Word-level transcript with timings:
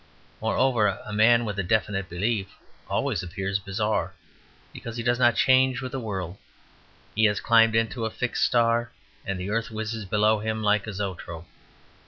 Moreover, 0.41 0.99
a 1.05 1.13
man 1.13 1.45
with 1.45 1.59
a 1.59 1.63
definite 1.63 2.09
belief 2.09 2.55
always 2.89 3.21
appears 3.21 3.59
bizarre, 3.59 4.15
because 4.73 4.97
he 4.97 5.03
does 5.03 5.19
not 5.19 5.35
change 5.35 5.79
with 5.79 5.91
the 5.91 5.99
world; 5.99 6.39
he 7.13 7.25
has 7.25 7.39
climbed 7.39 7.75
into 7.75 8.05
a 8.05 8.09
fixed 8.09 8.43
star, 8.43 8.91
and 9.27 9.39
the 9.39 9.51
earth 9.51 9.69
whizzes 9.69 10.05
below 10.05 10.39
him 10.39 10.63
like 10.63 10.87
a 10.87 10.93
zoetrope. 10.93 11.45